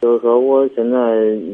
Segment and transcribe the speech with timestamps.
[0.00, 0.98] 就是说我现在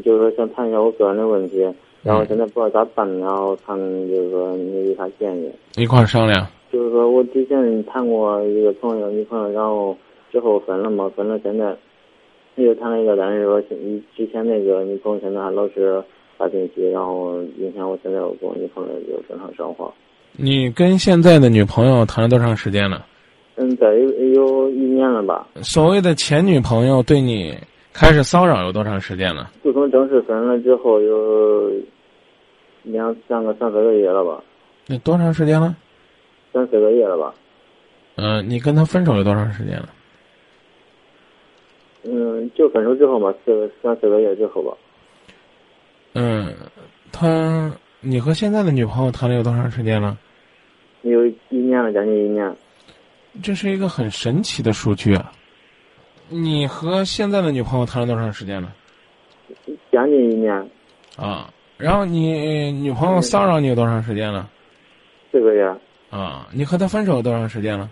[0.03, 1.65] 就是说想谈一下我个人的问题，
[2.03, 5.51] 然后现在不知道咋办，然后看就是说你有啥建议。
[5.75, 6.45] 一块儿商量。
[6.71, 9.95] 就是说我之前谈过一个朋友女朋友，然后
[10.31, 11.73] 之后分了嘛，分了现在
[12.55, 16.03] 又谈了一个，但是说之前那个女朋友现在还老是
[16.37, 19.93] 发信息，然后影响我现在我跟我女朋友就正常生活。
[20.33, 23.05] 你跟现在的女朋友谈了多长时间了？
[23.55, 25.47] 嗯，在有有一年了吧。
[25.61, 27.55] 所谓的前女朋友对你
[27.97, 29.49] 开始骚扰有多长时间了？
[29.63, 31.71] 自从正式分了之后，有
[32.83, 34.43] 两三个三四个月了吧。
[34.85, 35.73] 那多长时间了？
[36.51, 37.33] 三四个月了吧。
[38.17, 39.89] 嗯，你跟他分手有多长时间了？
[42.03, 44.75] 嗯，就分手之后嘛，四三四个月之后吧。
[46.15, 46.53] 嗯，
[47.13, 50.17] 他，你和现在的女朋友谈了有多长时间了？
[51.03, 52.53] 有一年了，将近一年。
[53.41, 55.31] 这是一个很神奇的数据啊！
[56.29, 58.73] 你和现在的女朋友谈了多长时间了？
[59.91, 60.51] 将近一年。
[61.15, 64.49] 啊，然后你女朋友骚扰你有多长时间了？
[65.31, 65.65] 四个月。
[66.09, 67.89] 啊，你和她分手有多长时间了？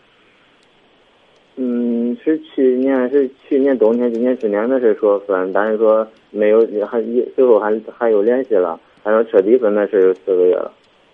[1.55, 6.99] 嗯，是去年是去年冬天，今年春天的事说分，但是说没有，还
[7.35, 10.73] 最后还还有联系了，还说彻底分的是有四个月了。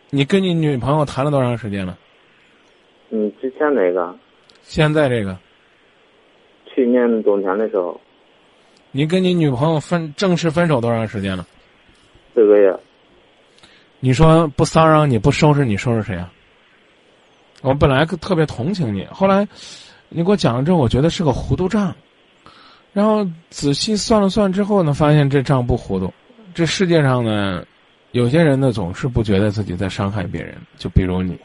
[0.09, 1.98] 你跟你女朋友谈了多长时间了？
[3.09, 4.16] 嗯，之前那个，
[4.61, 5.38] 现在这个，
[6.80, 7.99] 去年冬天的时候，
[8.91, 11.45] 你跟你女朋友分正式分手多长时间了？
[12.33, 12.73] 四个月。
[13.99, 16.31] 你说不骚扰你不收拾你收拾谁啊？
[17.63, 19.45] 我本来特别同情你，后来
[20.08, 21.94] 你给我讲了之后，我觉得是个糊涂账，
[22.93, 26.14] 然后仔细算了算之后呢，发现这账不糊涂。
[26.53, 27.61] 这世界上呢，
[28.14, 31.38] 有些人呢总是不觉得自己在伤害别人，就比如你。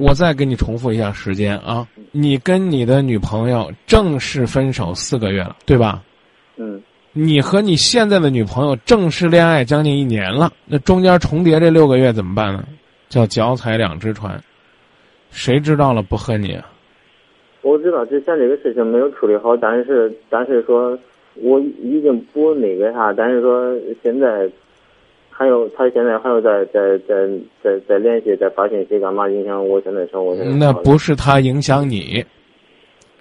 [0.00, 6.02] 我再给你重复一下时间啊，你跟你的女朋友正式分手四个月了，对吧？
[6.56, 6.80] 嗯。
[7.12, 12.64] 你和你现在的女朋友正式恋爱将近一年了，那中间重叠这六个月怎么办呢？
[13.08, 14.42] 叫脚踩两只船，
[15.30, 16.66] 谁知道了不恨你啊？
[17.62, 20.98] 我知道之前这个事情没有处理好，但是但是说
[21.34, 24.50] 我已经不那个啥，但是说现在。
[25.40, 27.26] 还有，他现在还有在在在
[27.64, 29.26] 在在联系，在发信息干嘛？
[29.26, 30.34] 影响我现在生活。
[30.34, 32.22] 那不是他影响你，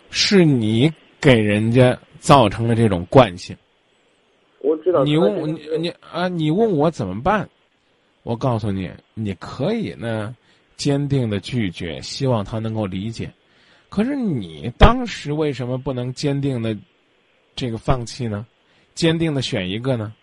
[0.10, 0.92] 是你
[1.22, 3.56] 给人家造成了这种惯性。
[4.60, 5.06] 我知道。
[5.06, 7.48] 你问我，你你啊，你问我怎么办？
[8.24, 10.36] 我告诉你，你可以呢，
[10.76, 13.32] 坚定的拒绝，希望他能够理解。
[13.88, 16.76] 可是你当时为什么不能坚定的
[17.56, 18.46] 这个放弃呢？
[18.94, 20.14] 坚定的选一个呢？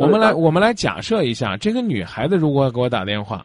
[0.00, 3.44] 我们来，我们来假设一下，这个女孩子如果给我打电话，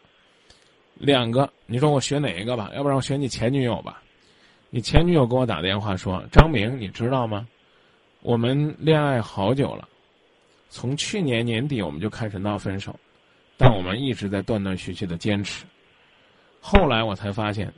[0.94, 2.70] 两个，你说我选哪一个吧？
[2.74, 4.02] 要不然我选你前女友吧。
[4.70, 7.46] 你前女友给我打电话说：“张明，你知道吗？
[8.22, 9.86] 我们恋爱好久了，
[10.70, 12.98] 从去年年底我们就开始闹分手，
[13.58, 15.66] 但我们一直在断断续续的坚持。
[16.58, 17.70] 后来我才发现，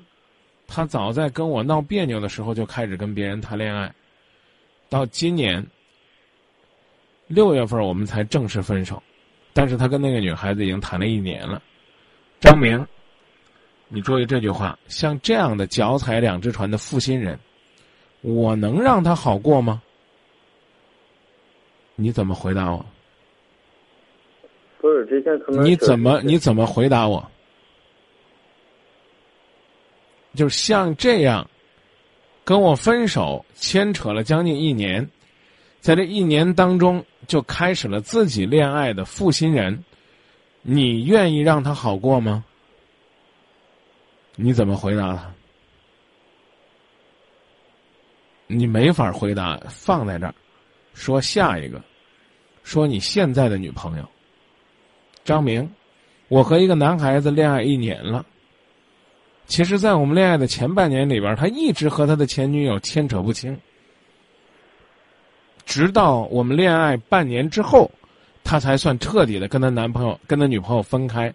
[0.68, 3.92] 他早在跟我闹别扭的时候就开始跟别人谈恋爱，
[4.88, 5.66] 到今年。”
[7.28, 9.00] 六月份我们才正式分手，
[9.52, 11.62] 但是他跟那个女孩子已经谈了一年了。
[12.40, 12.84] 张明，
[13.88, 17.38] 你注意这句话，像这样的脚踩两只船的负心人，
[18.22, 19.82] 我能让他好过吗？
[21.96, 22.84] 你怎么回答我？
[24.80, 27.30] 不是之前可能你怎么你怎么回答我？
[30.34, 31.50] 就像这样，
[32.44, 35.06] 跟我分手牵扯了将近一年。
[35.80, 39.84] 在这一年当中，就开始了自己恋爱的负心人，
[40.62, 42.44] 你愿意让他好过吗？
[44.34, 45.32] 你怎么回答他？
[48.46, 50.34] 你没法回答，放在这儿，
[50.94, 51.82] 说下一个，
[52.62, 54.08] 说你现在的女朋友，
[55.24, 55.70] 张明，
[56.28, 58.24] 我和一个男孩子恋爱一年了。
[59.46, 63.58] 其实，在我们恋爱的前半年里边，他一直和他的前女友牵扯不清。
[65.68, 67.90] 直到我们恋爱半年之后，
[68.42, 71.32] 他才算彻底的跟他男朋友、跟他女朋友分开。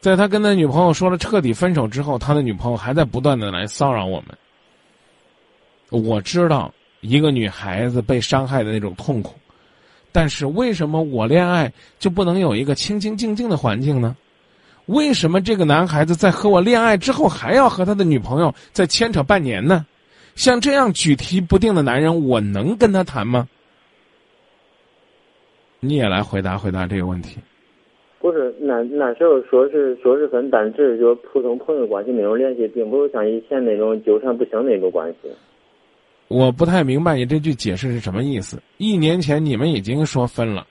[0.00, 4.28] 在他跟他女朋友说了彻底分手之后，他的女朋友还在不断的来骚扰我们。
[5.90, 6.72] 我知道
[7.02, 9.34] 一个女孩子被伤害的那种痛苦，
[10.10, 14.16] 但是为什么我恋爱就不能有一个清清静静的环境呢？
[14.86, 19.84] 为什么这个男孩子在和我恋爱之后还要和他的女朋友再牵扯半年呢？
[20.40, 23.46] 像这样举棋不定的男人，我能跟他谈吗？
[25.80, 27.38] 你也来回答回答这个问题。
[28.20, 35.30] 不是，那那时候说是说是分，但只是说普通朋友关系，没有联系，并不是像以前那种纠缠不清那种关系。
[36.28, 38.62] 我不太明白你这句解释是什么意思。
[38.78, 40.66] 一年前你们已经说分了，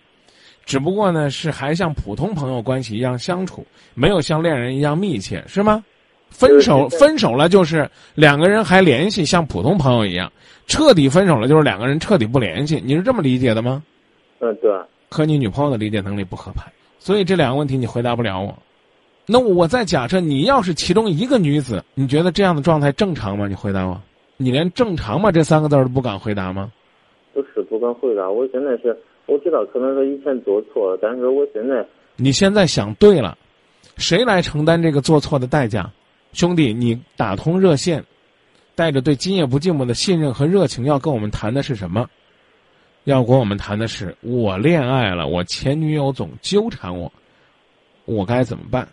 [0.66, 3.64] 只不过呢是还像普通朋友关系一样相处，
[3.94, 5.86] 没有像恋人一样密切，是吗？
[6.30, 10.30] 分手分手了就是两个人还联系，像普通朋友一样；
[10.68, 12.82] 彻底分手了就是两个人彻底不联系。
[12.86, 13.84] 你是这么理解的吗？
[14.40, 14.72] 嗯，对。
[15.10, 18.56] 和你女朋友的理解能力不合拍，所以这两个问题你回答不了我。
[19.26, 23.48] 那我再假设你要是其中一个女子，你觉得这样的状态正常吗？
[23.48, 24.00] 你回答我。
[24.38, 26.72] 你连“正常吗”这三个字都不敢回答吗？
[27.34, 28.30] 不是不敢回答。
[28.30, 31.86] 我现在是我知道可能是以前做错了，但是我现在
[32.16, 33.38] 你现在想对了，
[33.98, 35.92] 谁来承担这个做错的代价？
[36.34, 38.04] 兄弟，你打通热线，
[38.76, 42.10] 带着对今夜不寂寞的信任和热情，要跟我们谈的是什么？
[43.06, 47.12] 要跟我们谈的是我恋爱了，我前女友总纠缠我，
[48.06, 48.88] 我该怎么办？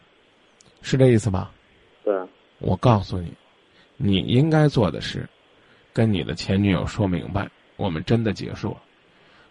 [0.81, 1.51] 是这意思吧？
[2.05, 2.15] 对。
[2.59, 3.33] 我告诉你，
[3.97, 5.29] 你应该做的是，
[5.93, 7.47] 跟你的前女友说明白，
[7.77, 8.83] 我们真的结束了。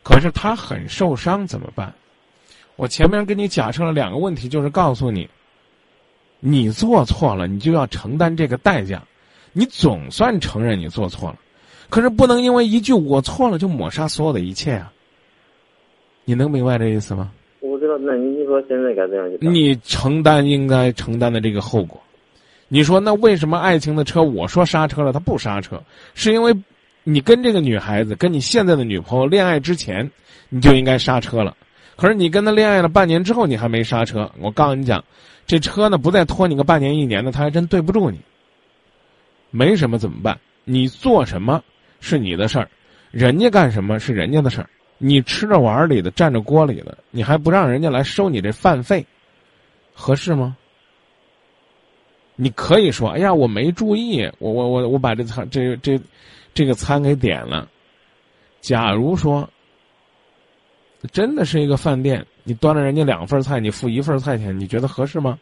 [0.01, 1.93] 可是他很受伤，怎么办？
[2.75, 5.29] 我前面跟你假设了两个问题，就是告诉你。
[6.39, 9.01] 你做错了，你就要承担这个代价。
[9.57, 11.39] 你总算承认你做错了，
[11.89, 14.91] 可是不能因为一句“我错了”就抹杀所有的一切啊！
[16.25, 17.31] 你能明白这意思吗？
[17.61, 19.31] 我知道，那你说现在该怎样？
[19.39, 21.97] 你承担应该承担的这个后果。
[22.67, 25.81] 你说那为什么爱情的车我说刹车了，他不刹车？
[26.15, 26.53] 是因为
[27.05, 30.11] 你跟这个女孩子，跟你现在的女朋友恋爱之前，
[30.49, 31.55] 你就应该刹车了。
[31.95, 34.31] 可是你跟他恋爱了半年之后，你还没刹车。
[34.39, 35.03] 我告诉你讲。
[35.47, 38.19] 这车呢，不再拖你个半年一年的，他还真对不住你。
[39.51, 40.35] 没什么怎么办？
[40.63, 41.63] 你做什么
[41.99, 42.67] 是你的事儿，
[43.11, 44.67] 人家干什么是人家的事儿。
[44.97, 49.05] 你吃着碗里的，占着锅里的，你还不让人家来收你这饭费，
[49.93, 50.57] 合适吗？
[52.35, 55.99] 你可以说：“哎呀，我没注意，我我我我把这餐这这
[56.55, 57.69] 这个餐给点了。”
[58.61, 59.47] 假如说
[61.07, 62.25] 真的是一个饭店。
[62.43, 65.39] 你端了人家两份菜，你付一份菜钱，你觉得合适吗？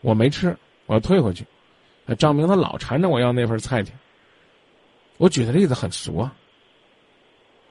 [0.00, 1.44] 我没吃，我要退回去。
[2.18, 3.94] 张明他老缠着我要那份菜钱。
[5.16, 6.34] 我举的例子很俗啊，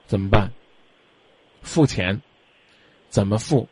[0.05, 0.49] 怎么办？
[1.61, 2.19] 付钱，
[3.09, 3.67] 怎么付？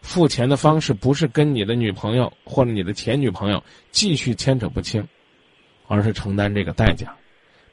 [0.00, 5.06] 付钱的方式不是跟你的女朋友或者你的前女朋友继续牵扯不清，
[5.86, 7.14] 而是承担这个代价。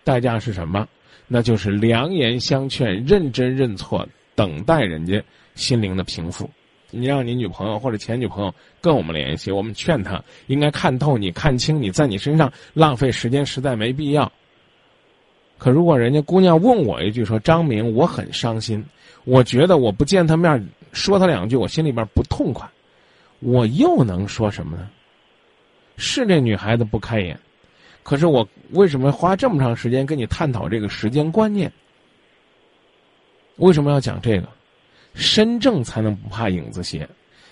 [0.04, 0.88] 代价是什么？
[1.28, 4.06] 那就是良言相劝，认真认错。
[4.36, 5.24] 等待人家
[5.56, 6.50] 心灵的平复，
[6.90, 14.32] 你让你女朋友或者前女朋友跟我们联系，我们劝她应该看透你、看清你在你身上浪费时间，实在没必要。
[15.58, 18.84] 可如果人家姑娘问我一句说：“张明，我很伤心，
[19.26, 22.68] 我觉得我不见他面说他两句，我心里边不痛快，
[23.42, 24.90] 我又能说什么呢？”
[25.98, 27.40] 是这女孩子不开眼，
[28.02, 31.72] 可是我为什么花这么长时间跟你探讨这个时间观念？
[33.62, 34.48] 为什么要讲这个？
[35.14, 37.08] 身正才能不怕影子斜。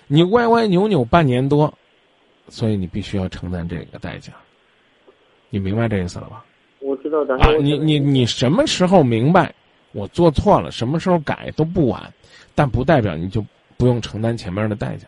[0.07, 1.71] 你歪歪扭扭半年多，
[2.47, 4.33] 所以你必须要承担这个代价。
[5.49, 6.43] 你明白这意思了吧？
[6.79, 9.53] 我知道，但是啊，你你你什么时候明白
[9.91, 12.11] 我做错了，什么时候改都不晚，
[12.55, 13.45] 但不代表你就
[13.77, 15.05] 不用承担前面的代价。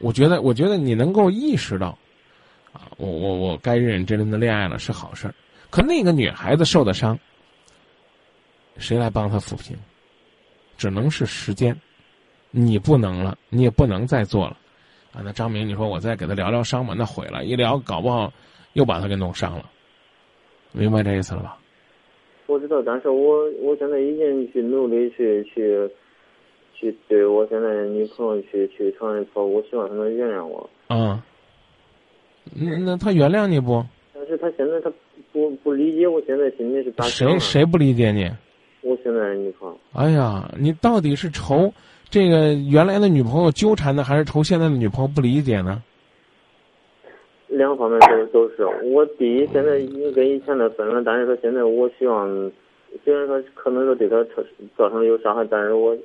[0.00, 1.96] 我觉得，我觉得你能够意识到，
[2.72, 5.34] 啊，我我我该认认真真的恋爱了是好事儿。
[5.70, 7.16] 可那个女孩子受的伤。
[8.78, 9.76] 谁来帮他抚平？
[10.76, 11.74] 只能是时间，
[12.50, 14.56] 你不能了，你也不能再做了，
[15.12, 15.22] 啊！
[15.24, 18.32] 那张明，你说我再给他疗疗伤吧，那毁了，一疗搞不好
[18.72, 19.70] 又把他给弄伤了，
[20.72, 21.56] 明白这意思了吧？
[22.46, 25.88] 我知道，但是我我现在已经去努力去去
[26.74, 30.68] 去对我现在的女朋友去去承认错误，我希望她能原谅我。
[30.88, 31.24] 啊，
[32.52, 33.84] 那那他原谅你不？
[34.12, 34.92] 但是他现在他
[35.32, 38.28] 不不理解我现在心里是咋想谁谁不理解你？
[38.84, 39.78] 我现在的女朋友。
[39.94, 41.72] 哎呀，你到底是愁
[42.10, 45.82] 这个原来的女朋友纠缠呢，还是愁现在的女朋友不理解呢？
[47.48, 48.66] 两方面都都是。
[48.92, 52.28] 我第一，现在已经跟以前的分了，但是说现在我希望，
[53.04, 54.16] 虽然说可能说对他
[54.76, 55.96] 造成了有伤害，但是我，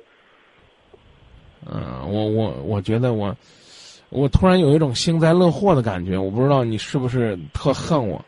[1.70, 3.34] 嗯，我我我觉得我，
[4.10, 6.16] 我突然有一种幸灾乐祸的感觉。
[6.16, 8.24] 我不知道你是不是特恨我，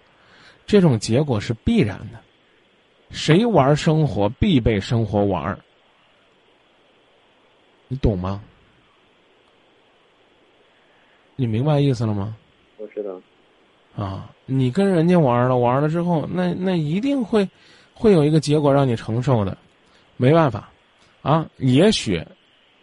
[0.67, 2.19] 这种结果是必然的。
[3.13, 5.57] 谁玩生活必被生活玩
[7.89, 8.43] 你懂吗？
[11.37, 12.37] 你明白意思了吗？
[12.79, 13.21] 我知道。
[13.95, 17.47] 啊，你跟人家玩了，玩了之后，那那一定会
[17.93, 19.57] 会有一个结果让你承受的，
[20.17, 20.71] 没办法，
[21.21, 22.25] 啊，也许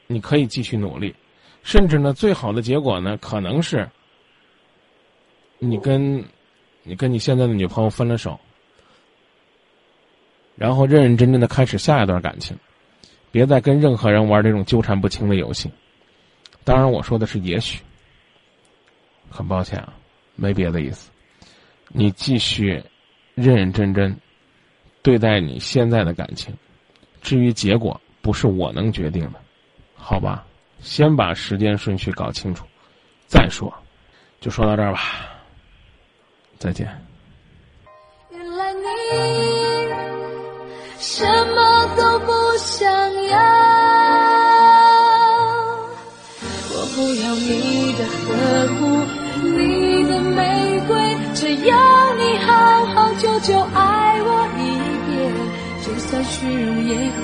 [0.05, 1.15] 你可以继续努力，
[1.63, 3.89] 甚至呢，最好的结果呢，可能是
[5.57, 6.23] 你跟
[6.83, 8.39] 你跟你现在的女朋友分了手。
[10.59, 12.57] 然后认认真真的开始下一段感情，
[13.31, 15.71] 别再跟任何人玩这种纠缠不清的游戏。
[16.65, 17.81] 当然，我说的是也许。
[19.29, 19.93] 很抱歉啊，
[20.35, 21.09] 没别的意思。
[21.87, 22.83] 你继续
[23.35, 24.13] 认认真真
[25.01, 26.53] 对待你现在的感情，
[27.21, 29.39] 至于结果，不是我能决定的，
[29.95, 30.45] 好吧？
[30.81, 32.65] 先把时间顺序搞清楚，
[33.27, 33.73] 再说。
[34.41, 34.99] 就说到这儿吧，
[36.57, 36.85] 再见。
[38.29, 38.79] 原来你
[41.01, 42.91] 什么都不想
[43.27, 43.39] 要，
[46.71, 48.29] 我不要你的呵
[48.75, 48.79] 护，
[49.57, 51.73] 你的玫瑰，只要
[52.15, 54.61] 你好好久久爱我一
[55.07, 55.31] 遍，
[55.85, 57.23] 就算虚荣也好，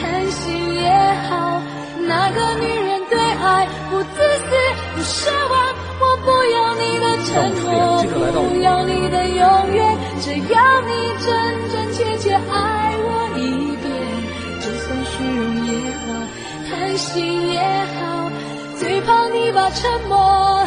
[0.00, 0.88] 贪心也
[1.28, 1.60] 好，
[2.08, 4.50] 哪个女人对爱不自私
[4.96, 5.54] 不奢望，
[6.00, 7.32] 我不要你的承
[7.64, 8.02] 诺，
[8.48, 9.44] 不要你的永
[9.74, 11.28] 远，只要你真
[11.70, 12.33] 真切切
[15.74, 16.26] 也好，
[16.68, 18.30] 贪心也好，
[18.78, 20.64] 最怕你把沉默。